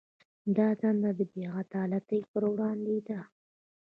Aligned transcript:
دا 0.57 0.67
دنده 0.81 1.11
د 1.19 1.21
بې 1.31 1.43
عدالتۍ 1.61 2.21
پر 2.31 2.43
وړاندې 2.51 2.97
ده. 3.07 3.19